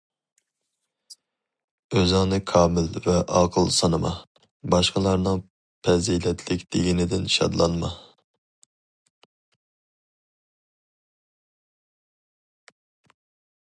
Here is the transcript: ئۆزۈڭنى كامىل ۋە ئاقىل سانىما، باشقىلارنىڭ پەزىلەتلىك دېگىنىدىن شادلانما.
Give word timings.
ئۆزۈڭنى 1.99 2.39
كامىل 2.51 2.87
ۋە 3.07 3.17
ئاقىل 3.41 3.69
سانىما، 3.79 4.13
باشقىلارنىڭ 4.75 5.43
پەزىلەتلىك 5.89 6.65
دېگىنىدىن 6.77 7.29
شادلانما. 7.35 7.93